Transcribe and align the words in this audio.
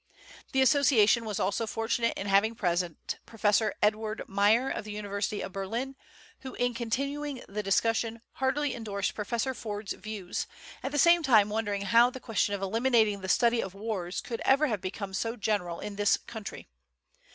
The 0.51 0.63
Association 0.63 1.25
was 1.25 1.39
also 1.39 1.67
fortunate 1.67 2.17
in 2.17 2.25
having 2.25 2.55
present 2.55 3.19
Professor 3.27 3.75
Eduard 3.83 4.23
Meyer, 4.27 4.67
of 4.67 4.83
the 4.83 4.91
University 4.91 5.41
of 5.41 5.51
Berlin, 5.51 5.95
who, 6.39 6.55
in 6.55 6.73
continuing 6.73 7.43
the 7.47 7.61
discussion, 7.61 8.23
heartily 8.31 8.73
endorsed 8.73 9.13
Professor 9.13 9.53
Ford's 9.53 9.93
views, 9.93 10.47
at 10.81 10.91
the 10.91 10.97
same 10.97 11.21
time 11.21 11.49
wondering 11.49 11.83
how 11.83 12.09
the 12.09 12.19
question 12.19 12.55
of 12.55 12.63
eliminating 12.63 13.21
the 13.21 13.29
study 13.29 13.61
of 13.61 13.75
wars 13.75 14.21
could 14.21 14.41
ever 14.43 14.65
have 14.65 14.81
become 14.81 15.13
so 15.13 15.35
general 15.35 15.79
in 15.79 15.97
this 15.97 16.17
country. 16.17 16.67